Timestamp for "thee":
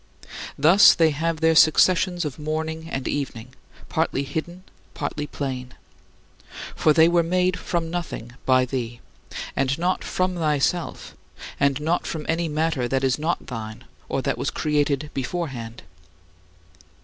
8.65-8.99